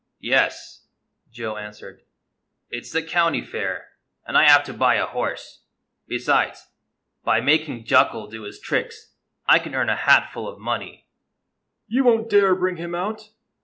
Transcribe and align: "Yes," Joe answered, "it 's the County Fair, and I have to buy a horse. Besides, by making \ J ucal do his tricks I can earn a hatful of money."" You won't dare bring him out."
"Yes," 0.33 0.87
Joe 1.31 1.57
answered, 1.57 2.01
"it 2.71 2.87
's 2.87 2.91
the 2.91 3.03
County 3.03 3.43
Fair, 3.45 3.87
and 4.25 4.35
I 4.35 4.49
have 4.49 4.63
to 4.63 4.73
buy 4.73 4.95
a 4.95 5.05
horse. 5.05 5.61
Besides, 6.07 6.69
by 7.23 7.39
making 7.39 7.85
\ 7.85 7.85
J 7.85 7.97
ucal 7.97 8.27
do 8.31 8.41
his 8.41 8.59
tricks 8.59 9.13
I 9.47 9.59
can 9.59 9.75
earn 9.75 9.89
a 9.89 9.95
hatful 9.95 10.47
of 10.49 10.57
money."" 10.57 11.05
You 11.87 12.03
won't 12.03 12.31
dare 12.31 12.55
bring 12.55 12.77
him 12.77 12.95
out." 12.95 13.29